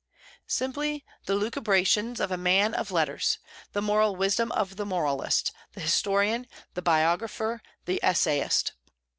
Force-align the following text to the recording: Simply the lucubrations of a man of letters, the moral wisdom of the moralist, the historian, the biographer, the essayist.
Simply 0.47 1.05
the 1.27 1.35
lucubrations 1.35 2.19
of 2.19 2.31
a 2.31 2.35
man 2.35 2.73
of 2.73 2.89
letters, 2.89 3.37
the 3.73 3.83
moral 3.83 4.15
wisdom 4.15 4.51
of 4.53 4.75
the 4.75 4.83
moralist, 4.83 5.51
the 5.73 5.81
historian, 5.81 6.47
the 6.73 6.81
biographer, 6.81 7.61
the 7.85 7.99
essayist. 8.03 8.73